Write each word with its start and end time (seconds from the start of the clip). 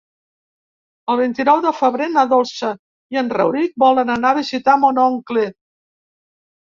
El 1.15 1.17
vint-i-nou 1.19 1.59
de 1.65 1.73
febrer 1.81 2.07
na 2.13 2.23
Dolça 2.31 2.71
i 3.15 3.19
en 3.21 3.29
Rauric 3.37 3.75
volen 3.83 4.09
anar 4.15 4.31
a 4.35 4.39
visitar 4.39 4.75
mon 4.85 5.03
oncle. 5.03 5.45